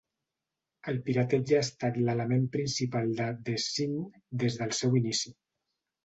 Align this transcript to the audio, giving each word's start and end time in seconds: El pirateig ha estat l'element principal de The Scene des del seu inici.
El 0.91 0.95
pirateig 1.09 1.51
ha 1.57 1.59
estat 1.65 1.99
l'element 2.07 2.47
principal 2.55 3.11
de 3.19 3.27
The 3.49 3.55
Scene 3.65 4.01
des 4.45 4.57
del 4.63 4.73
seu 4.79 4.97
inici. 5.01 5.35